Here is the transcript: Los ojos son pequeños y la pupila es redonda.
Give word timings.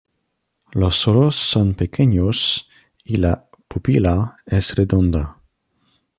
Los 0.71 1.07
ojos 1.07 1.35
son 1.35 1.75
pequeños 1.75 2.67
y 3.05 3.17
la 3.17 3.47
pupila 3.67 4.35
es 4.47 4.75
redonda. 4.75 5.37